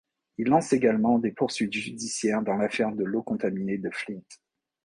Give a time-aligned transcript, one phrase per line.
[0.39, 4.21] Il lance également des poursuites judiciaires dans l'affaire de l'eau contaminée de Flint.